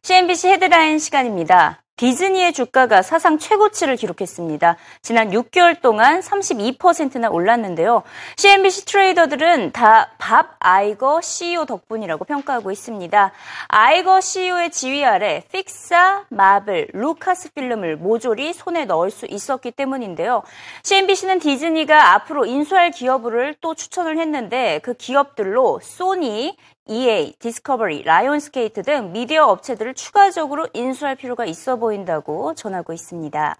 CNBC 0.07 0.51
헤드라인 0.51 1.01
시간입니다. 1.01 1.83
디즈니의 1.97 2.53
주가가 2.53 3.03
사상 3.03 3.39
최고치를 3.39 3.97
기록했습니다. 3.97 4.77
지난 5.03 5.31
6개월 5.31 5.81
동안 5.81 6.21
32%나 6.21 7.29
올랐는데요. 7.29 8.05
CNBC 8.37 8.85
트레이더들은 8.85 9.73
다 9.73 10.07
밥 10.27 10.57
아이거 10.59 11.21
CEO 11.21 11.67
덕분이라고 11.67 12.25
평가하고 12.25 12.73
있습니다. 12.73 13.31
아이거 13.69 14.21
CEO의 14.21 14.71
지휘 14.73 15.05
아래 15.05 15.45
픽사, 15.53 16.25
마블, 16.31 16.89
루카스 16.93 17.53
필름을 17.53 17.97
모조리 17.97 18.53
손에 18.53 18.87
넣을 18.87 19.13
수 19.13 19.25
있었기 19.27 19.71
때문인데요. 19.71 20.43
CNBC는 20.83 21.39
디즈니가 21.39 22.15
앞으로 22.15 22.45
인수할 22.45 22.91
기업을 22.91 23.55
또 23.61 23.75
추천을 23.77 24.19
했는데 24.19 24.81
그 24.83 24.95
기업들로 24.95 25.79
소니, 25.81 26.57
EA, 26.89 27.35
디스커버리, 27.39 28.03
라이온스게이트 28.05 28.83
등 28.83 29.13
미디어 29.13 29.47
업체들을 29.47 29.95
추가적으로 29.95 30.69
인수할 30.73 31.17
필요가 31.17 31.45
있어 31.45 31.77
보인다고 31.77 32.55
전하고 32.55 32.93
있습니다. 32.93 33.57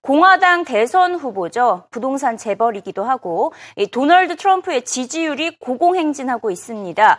공화당 0.00 0.64
대선 0.64 1.14
후보죠. 1.14 1.84
부동산 1.90 2.36
재벌이기도 2.36 3.04
하고 3.04 3.52
도널드 3.92 4.36
트럼프의 4.36 4.84
지지율이 4.84 5.58
고공행진하고 5.58 6.50
있습니다. 6.50 7.18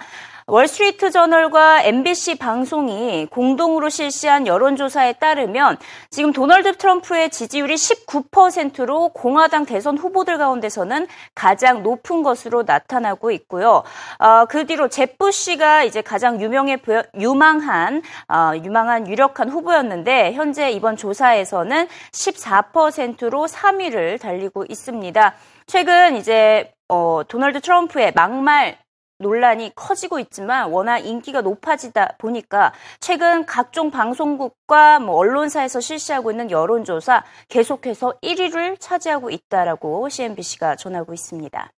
월스트리트 0.49 1.11
저널과 1.11 1.83
MBC 1.83 2.39
방송이 2.39 3.27
공동으로 3.27 3.89
실시한 3.89 4.47
여론조사에 4.47 5.13
따르면 5.13 5.77
지금 6.09 6.33
도널드 6.33 6.77
트럼프의 6.77 7.29
지지율이 7.29 7.75
19%로 7.75 9.09
공화당 9.09 9.67
대선 9.67 9.95
후보들 9.97 10.39
가운데서는 10.39 11.07
가장 11.35 11.83
높은 11.83 12.23
것으로 12.23 12.63
나타나고 12.63 13.29
있고요. 13.31 13.83
어, 14.17 14.45
그 14.45 14.65
뒤로 14.65 14.87
제프 14.87 15.29
씨가 15.29 15.83
이제 15.83 16.01
가장 16.01 16.41
유명해 16.41 16.77
보여, 16.77 17.03
유망한 17.19 18.01
어, 18.27 18.53
유망한 18.63 19.07
유력한 19.07 19.49
후보였는데 19.49 20.33
현재 20.33 20.71
이번 20.71 20.97
조사에서는 20.97 21.87
14%로 22.11 23.45
3위를 23.45 24.19
달리고 24.19 24.65
있습니다. 24.67 25.35
최근 25.67 26.15
이제 26.15 26.73
어, 26.87 27.21
도널드 27.27 27.61
트럼프의 27.61 28.13
막말 28.15 28.79
논란이 29.19 29.73
커지고 29.75 30.19
있지만 30.19 30.71
워낙 30.71 30.99
인기가 30.99 31.41
높아지다 31.41 32.15
보니까 32.17 32.73
최근 33.01 33.45
각종 33.45 33.91
방송국과 33.91 34.99
뭐 34.99 35.15
언론사에서 35.17 35.81
실시하고 35.81 36.31
있는 36.31 36.49
여론조사 36.49 37.23
계속해서 37.49 38.13
1위를 38.23 38.79
차지하고 38.79 39.29
있다라고 39.29 40.07
CNBC가 40.07 40.77
전하고 40.77 41.13
있습니다. 41.13 41.69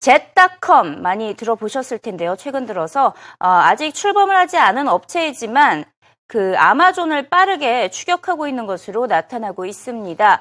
jet.com 0.00 1.02
많이 1.02 1.34
들어보셨을 1.34 1.98
텐데요. 1.98 2.34
최근 2.36 2.64
들어서 2.64 3.08
어, 3.38 3.46
아직 3.46 3.92
출범을 3.92 4.34
하지 4.34 4.56
않은 4.56 4.88
업체이지만 4.88 5.84
그 6.26 6.54
아마존을 6.56 7.28
빠르게 7.28 7.90
추격하고 7.90 8.48
있는 8.48 8.64
것으로 8.64 9.06
나타나고 9.06 9.66
있습니다. 9.66 10.40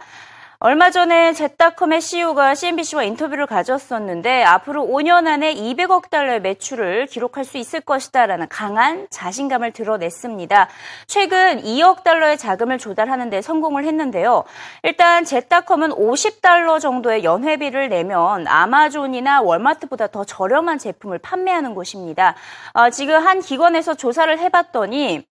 얼마 0.62 0.92
전에 0.92 1.32
제타컴의 1.32 2.02
CEO가 2.02 2.54
CNBC와 2.54 3.04
인터뷰를 3.04 3.46
가졌었는데 3.46 4.44
앞으로 4.44 4.84
5년 4.84 5.26
안에 5.26 5.56
200억 5.56 6.10
달러의 6.10 6.42
매출을 6.42 7.06
기록할 7.06 7.46
수 7.46 7.58
있을 7.58 7.80
것이다라는 7.80 8.50
강한 8.50 9.08
자신감을 9.10 9.72
드러냈습니다. 9.72 10.68
최근 11.08 11.64
2억 11.64 12.04
달러의 12.04 12.38
자금을 12.38 12.78
조달하는 12.78 13.30
데 13.30 13.42
성공을 13.42 13.86
했는데요. 13.86 14.44
일단 14.84 15.24
제타컴은 15.24 15.92
50달러 15.92 16.82
정도의 16.82 17.24
연회비를 17.24 17.88
내면 17.88 18.46
아마존이나 18.46 19.42
월마트보다 19.42 20.08
더 20.08 20.26
저렴한 20.26 20.78
제품을 20.78 21.20
판매하는 21.20 21.74
곳입니다. 21.74 22.36
어, 22.74 22.90
지금 22.90 23.26
한 23.26 23.40
기관에서 23.40 23.94
조사를 23.94 24.38
해봤더니 24.38 25.29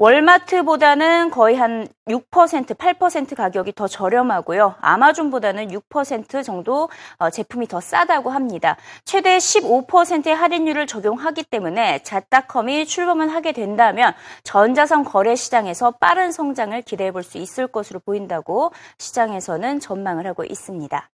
월마트보다는 0.00 1.28
거의 1.28 1.56
한 1.56 1.86
6%, 2.08 2.74
8% 2.74 3.36
가격이 3.36 3.74
더 3.74 3.86
저렴하고요. 3.86 4.76
아마존보다는 4.80 5.68
6% 5.68 6.42
정도 6.42 6.88
어, 7.18 7.28
제품이 7.28 7.66
더 7.66 7.80
싸다고 7.82 8.30
합니다. 8.30 8.78
최대 9.04 9.36
15%의 9.36 10.34
할인율을 10.34 10.86
적용하기 10.86 11.42
때문에 11.42 12.02
자따컴이 12.02 12.86
출범을 12.86 13.28
하게 13.28 13.52
된다면 13.52 14.14
전자상 14.42 15.04
거래 15.04 15.36
시장에서 15.36 15.90
빠른 15.90 16.32
성장을 16.32 16.80
기대해 16.82 17.12
볼 17.12 17.20
수 17.22 17.36
있을 17.36 17.66
것으로 17.66 18.00
보인다고 18.00 18.72
시장에서는 18.96 19.78
전망을 19.80 20.26
하고 20.26 20.42
있습니다. 20.44 21.10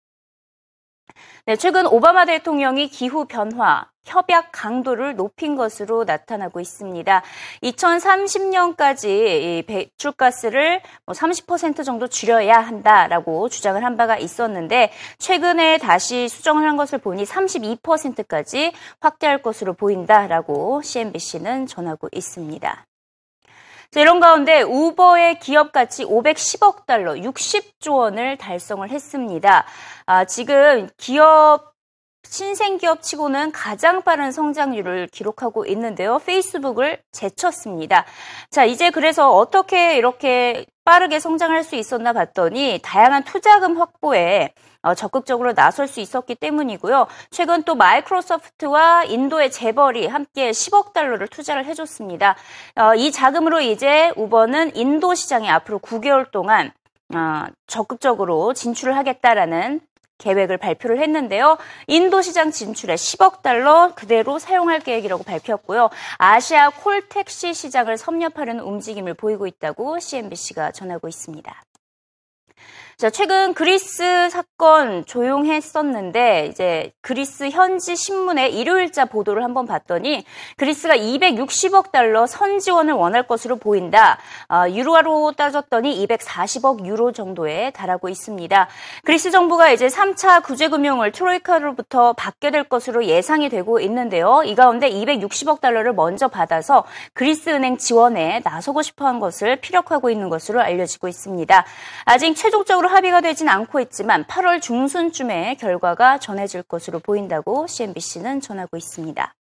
네, 1.46 1.58
최근 1.58 1.86
오바마 1.86 2.26
대통령이 2.26 2.88
기후 2.88 3.26
변화, 3.26 3.86
협약 4.06 4.54
강도를 4.54 5.18
높인 5.18 5.58
것으로 5.58 6.06
나타나고 6.06 6.62
있습니다. 6.62 7.22
2030년까지 7.64 9.66
배출가스를 9.66 10.82
30%뭐 11.08 11.84
정도 11.84 12.08
줄여야 12.08 12.60
한다라고 12.60 13.50
주장을 13.50 13.84
한 13.84 13.98
바가 13.98 14.18
있었는데 14.18 14.94
최근에 15.18 15.80
다시 15.80 16.30
수정을 16.30 16.66
한 16.66 16.78
것을 16.78 17.00
보니 17.00 17.26
32%까지 17.26 18.72
확대할 19.02 19.42
것으로 19.42 19.74
보인다라고 19.74 20.82
CNBC는 20.82 21.68
전하고 21.68 22.08
있습니다. 22.14 22.86
이런 24.00 24.20
가운데 24.20 24.62
우버의 24.62 25.40
기업 25.40 25.72
가치 25.72 26.04
510억 26.06 26.86
달러, 26.86 27.14
60조 27.14 27.96
원을 27.98 28.38
달성을 28.38 28.90
했습니다. 28.90 29.66
아, 30.06 30.26
지금 30.26 30.90
기업 30.98 31.74
신생 32.26 32.78
기업 32.78 33.04
치고는 33.04 33.52
가장 33.52 34.02
빠른 34.02 34.32
성장률을 34.32 35.08
기록하고 35.08 35.66
있는데요. 35.66 36.20
페이스북을 36.20 37.02
제쳤습니다. 37.12 38.06
자, 38.50 38.66
이제 38.66 38.90
그래서 38.90 39.32
어떻게 39.36 39.98
이렇게 39.98 40.66
빠르게 40.86 41.20
성장할 41.20 41.64
수 41.64 41.76
있었나 41.76 42.14
봤더니 42.14 42.80
다양한 42.82 43.24
투자금 43.24 43.78
확보에 43.78 44.50
어, 44.50 44.73
적극적으로 44.96 45.54
나설 45.54 45.88
수 45.88 46.02
있었기 46.02 46.36
때문이고요. 46.36 47.08
최근 47.32 47.64
또 47.64 47.76
마이크로소프트와 47.76 49.06
인도의 49.06 49.52
재벌이 49.52 50.08
함께 50.08 50.52
10억 50.52 50.94
달러를 50.94 51.28
투자를 51.28 51.66
해줬습니다. 51.66 52.36
어, 52.76 52.94
이 52.96 53.12
자금으로 53.12 53.62
이제 53.62 54.12
우버는 54.18 54.76
인도 54.76 55.16
시장에 55.16 55.50
앞으로 55.50 55.80
9개월 55.80 56.30
동안 56.32 56.72
어, 57.16 57.46
적극적으로 57.68 58.54
진출을 58.54 58.98
하겠다라는 58.98 59.82
계획을 60.18 60.58
발표를 60.58 61.00
했는데요. 61.00 61.58
인도 61.88 62.22
시장 62.22 62.52
진출에 62.52 62.96
10억 62.96 63.42
달러 63.42 63.94
그대로 63.96 64.40
사용할 64.40 64.80
계획이라고 64.80 65.24
밝혔고요. 65.24 65.90
아시아 66.18 66.70
콜택시 66.70 67.54
시장을 67.54 67.98
섭렵하려는 67.98 68.64
움직임을 68.64 69.16
보이고 69.16 69.48
있다고 69.48 70.00
CNBC가 70.00 70.72
전하고 70.72 71.08
있습니다. 71.08 71.64
자, 73.04 73.10
최근 73.10 73.54
그리스 73.54 74.30
사건 74.30 75.06
조용했었는데 75.06 76.46
이제 76.50 76.94
그리스 77.02 77.50
현지 77.50 77.98
신문의 77.98 78.56
일요일자 78.58 79.04
보도를 79.04 79.44
한번 79.44 79.66
봤더니 79.66 80.24
그리스가 80.56 80.96
260억 80.96 81.92
달러 81.92 82.26
선지원을 82.26 82.94
원할 82.94 83.28
것으로 83.28 83.58
보인다. 83.58 84.20
어, 84.48 84.70
유로화로 84.70 85.34
따졌더니 85.34 86.08
240억 86.08 86.86
유로 86.86 87.12
정도에 87.12 87.72
달하고 87.72 88.08
있습니다. 88.08 88.70
그리스 89.04 89.32
정부가 89.32 89.72
이제 89.72 89.88
3차 89.88 90.42
구제 90.42 90.70
금융을 90.70 91.12
트로이카로부터 91.12 92.14
받게 92.14 92.52
될 92.52 92.64
것으로 92.64 93.04
예상이 93.04 93.50
되고 93.50 93.82
있는데요. 93.82 94.44
이 94.46 94.56
가운데 94.56 94.90
260억 94.90 95.60
달러를 95.60 95.92
먼저 95.92 96.30
받아서 96.30 96.86
그리스 97.14 97.50
은행 97.50 97.78
지원에 97.78 98.40
나서고 98.46 98.82
싶어 98.82 99.06
한 99.06 99.20
것을 99.20 99.58
피력하고 99.58 100.10
있는 100.10 100.30
것으로 100.30 100.62
알려지고 100.62 101.10
있습니다. 101.10 101.66
아직 102.06 102.34
최종적으로 102.36 102.93
합의가 102.94 103.22
되진 103.22 103.50
않고 103.50 103.80
있지만 103.80 104.24
8월 104.26 104.62
중순쯤에 104.62 105.56
결과가 105.56 106.20
전해질 106.20 106.64
것으로 106.64 107.00
보인다고 107.00 107.66
CNBC는 107.66 108.40
전하고 108.40 108.78
있습니다. 108.78 109.34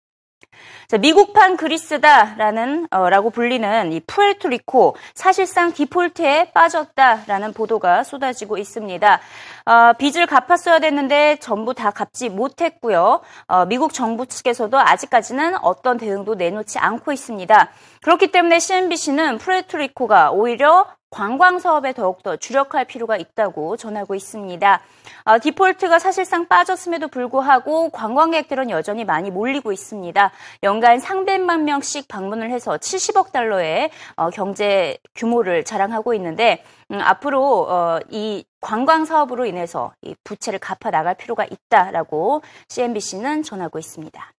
자, 0.89 0.99
미국판 0.99 1.57
그리스다라는 1.57 2.87
어, 2.91 3.09
라고 3.09 3.31
불리는 3.31 3.93
이 3.93 4.01
푸에르토리코 4.01 4.97
사실상 5.15 5.73
디폴트에 5.73 6.53
빠졌다라는 6.53 7.53
보도가 7.53 8.05
쏟아지고 8.05 8.59
있습니다. 8.59 9.21
어, 9.67 9.93
빚을 9.99 10.27
갚았어야 10.27 10.81
됐는데 10.81 11.37
전부 11.41 11.75
다 11.75 11.91
갚지 11.91 12.29
못했고요. 12.29 13.21
어, 13.49 13.65
미국 13.67 13.93
정부 13.93 14.27
측에서도 14.27 14.79
아직까지는 14.79 15.57
어떤 15.63 15.97
대응도 15.99 16.35
내놓지 16.35 16.79
않고 16.79 17.13
있습니다. 17.13 17.71
그렇기 18.03 18.33
때문에 18.33 18.59
CNBC는 18.59 19.39
푸에르토리코가 19.39 20.33
오히려 20.33 20.87
관광 21.13 21.59
사업에 21.59 21.93
더욱더 21.93 22.37
주력할 22.37 22.87
필요가 22.87 23.19
있다고 23.19 23.77
전하고 23.77 24.15
있습니다. 24.15 24.81
어, 25.25 25.39
디폴트가 25.39 25.99
사실상 25.99 26.49
빠졌음에도 26.49 27.09
불구하고 27.09 27.91
관광객들은 27.91 28.71
여전히 28.71 29.05
많이 29.05 29.31
몰리고 29.31 29.73
있습니다. 29.73 30.33
연간 30.63 30.99
상백만 31.01 31.67
명씩 31.67 32.09
방문을 32.09 32.51
해서 32.51 32.79
70억 32.79 33.31
달러의 33.31 33.91
어, 34.17 34.31
경제 34.31 34.97
규모를 35.15 35.65
자랑하고 35.65 36.15
있는데 36.15 36.65
음, 36.91 36.99
앞으로 36.99 37.67
어, 37.69 37.99
이 38.09 38.45
관광 38.63 39.05
사업으로 39.05 39.45
인해서 39.45 39.93
이 40.01 40.15
부채를 40.25 40.59
갚아 40.61 40.91
나갈 40.91 41.15
필요가 41.15 41.45
있다라고 41.45 42.41
CNBC는 42.69 43.43
전하고 43.43 43.79
있습니다. 43.79 44.33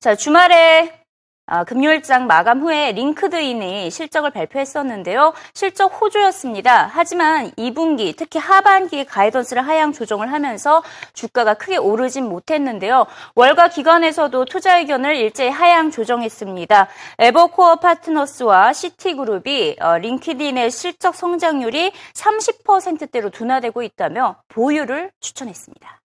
자, 0.00 0.14
주말에 0.14 1.01
아, 1.46 1.64
금요일장 1.64 2.28
마감 2.28 2.60
후에 2.60 2.92
링크드인이 2.92 3.90
실적을 3.90 4.30
발표했었는데요. 4.30 5.32
실적 5.54 5.86
호조였습니다. 6.00 6.88
하지만 6.92 7.50
2분기, 7.52 8.14
특히 8.16 8.38
하반기 8.38 9.04
가이던스를 9.04 9.66
하향 9.66 9.92
조정을 9.92 10.30
하면서 10.30 10.82
주가가 11.14 11.54
크게 11.54 11.78
오르진 11.78 12.28
못했는데요. 12.28 13.06
월가 13.34 13.68
기관에서도 13.68 14.44
투자 14.44 14.78
의견을 14.78 15.16
일제히 15.16 15.50
하향 15.50 15.90
조정했습니다. 15.90 16.88
에버코어 17.18 17.76
파트너스와 17.76 18.72
시티그룹이 18.72 19.76
어, 19.80 19.98
링크드인의 19.98 20.70
실적 20.70 21.16
성장률이 21.16 21.92
30%대로 22.14 23.30
둔화되고 23.30 23.82
있다며 23.82 24.36
보유를 24.48 25.10
추천했습니다. 25.20 26.01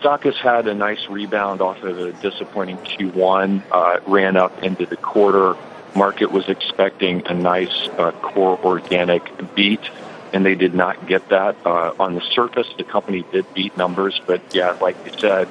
Stock 0.00 0.22
has 0.22 0.36
had 0.36 0.68
a 0.68 0.74
nice 0.74 1.08
rebound 1.08 1.60
off 1.60 1.82
of 1.82 1.98
a 1.98 2.12
disappointing 2.12 2.76
Q1, 2.78 3.62
uh, 3.72 3.98
ran 4.06 4.36
up 4.36 4.62
into 4.62 4.86
the 4.86 4.96
quarter. 4.96 5.56
Market 5.96 6.30
was 6.30 6.48
expecting 6.48 7.26
a 7.26 7.34
nice 7.34 7.88
uh, 7.98 8.12
core 8.12 8.60
organic 8.62 9.24
beat, 9.56 9.80
and 10.32 10.46
they 10.46 10.54
did 10.54 10.72
not 10.72 11.08
get 11.08 11.28
that. 11.30 11.56
Uh, 11.66 11.94
on 11.98 12.14
the 12.14 12.20
surface, 12.20 12.68
the 12.76 12.84
company 12.84 13.24
did 13.32 13.52
beat 13.54 13.76
numbers, 13.76 14.20
but 14.24 14.40
yeah, 14.54 14.70
like 14.80 14.96
you 15.04 15.18
said, 15.18 15.48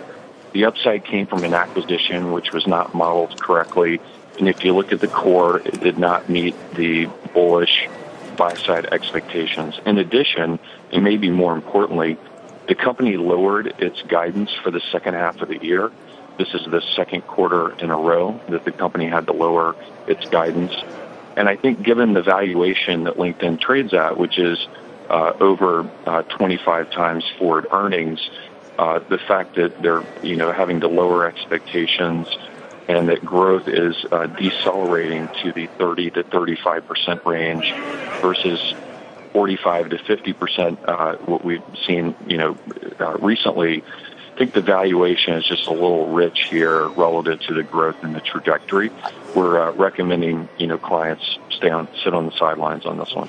the 0.54 0.64
upside 0.64 1.04
came 1.04 1.28
from 1.28 1.44
an 1.44 1.54
acquisition 1.54 2.32
which 2.32 2.54
was 2.54 2.66
not 2.66 2.96
modeled 2.96 3.42
correctly. 3.42 4.00
And 4.40 4.48
if 4.48 4.64
you 4.64 4.74
look 4.74 4.94
at 4.94 5.02
the 5.02 5.10
core, 5.10 5.60
it 5.60 5.82
did 5.82 5.98
not 5.98 6.30
meet 6.30 6.56
the 6.76 7.08
bullish 7.34 7.90
buy 8.38 8.54
side 8.54 8.86
expectations. 8.94 9.78
In 9.86 9.98
addition, 9.98 10.58
and 10.94 11.04
maybe 11.04 11.30
more 11.30 11.54
importantly, 11.54 12.18
the 12.68 12.76
company 12.76 13.18
lowered 13.18 13.68
its 13.80 14.02
guidance 14.04 14.54
for 14.54 14.72
the 14.72 14.82
second 14.92 15.14
half 15.14 15.42
of 15.42 15.50
the 15.50 15.58
year. 15.64 15.92
This 16.38 16.54
is 16.54 16.66
the 16.66 16.82
second 16.96 17.22
quarter 17.22 17.72
in 17.80 17.90
a 17.90 17.98
row 17.98 18.40
that 18.50 18.66
the 18.66 18.72
company 18.72 19.08
had 19.08 19.26
to 19.28 19.34
lower 19.34 19.76
its 20.08 20.28
guidance. 20.30 20.74
And 21.36 21.48
I 21.48 21.56
think 21.56 21.82
given 21.82 22.14
the 22.14 22.22
valuation 22.22 23.06
that 23.06 23.16
LinkedIn 23.16 23.60
trades 23.60 23.94
at, 23.94 24.18
which 24.18 24.38
is 24.38 24.68
uh, 25.10 25.34
over 25.40 25.90
uh, 26.06 26.24
25 26.24 26.92
times 26.92 27.24
forward 27.38 27.68
earnings, 27.72 28.30
uh, 28.78 29.00
the 29.00 29.18
fact 29.18 29.56
that 29.56 29.82
they're 29.82 30.04
you 30.22 30.36
know 30.36 30.52
having 30.52 30.82
to 30.82 30.88
lower 30.88 31.26
expectations 31.26 32.28
and 32.88 33.10
that 33.10 33.24
growth 33.26 33.68
is 33.68 33.96
uh, 34.12 34.28
decelerating 34.28 35.28
to 35.42 35.52
the 35.52 35.68
30 35.78 36.12
to 36.12 36.24
35 36.24 36.88
percent 36.88 37.26
range 37.26 37.74
versus 38.22 38.74
45 39.34 39.90
to 39.90 39.98
50 39.98 40.34
percent, 40.34 40.80
uh, 40.88 41.16
what 41.18 41.44
we've 41.44 41.64
seen, 41.86 42.16
you 42.28 42.38
know, 42.38 42.58
uh, 43.00 43.18
recently. 43.18 43.84
I 43.84 44.38
think 44.38 44.54
the 44.54 44.62
valuation 44.62 45.34
is 45.34 45.46
just 45.46 45.66
a 45.66 45.72
little 45.72 46.10
rich 46.10 46.42
here 46.50 46.88
relative 46.90 47.42
to 47.48 47.56
the 47.56 47.64
growth 47.64 48.04
and 48.04 48.14
the 48.14 48.22
trajectory. 48.22 48.92
We're 49.36 49.60
uh, 49.60 49.72
recommending, 49.72 50.48
you 50.60 50.68
know, 50.68 50.78
clients 50.78 51.40
stay 51.50 51.72
on, 51.72 51.88
sit 52.04 52.14
on 52.14 52.28
the 52.28 52.32
sidelines 52.38 52.86
on 52.86 53.00
this 53.00 53.16
one. 53.16 53.28